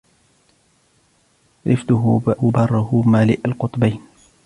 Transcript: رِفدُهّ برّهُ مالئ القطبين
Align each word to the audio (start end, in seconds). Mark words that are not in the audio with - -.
رِفدُهّ 1.67 2.21
برّهُ 2.41 3.03
مالئ 3.05 3.39
القطبين 3.45 4.01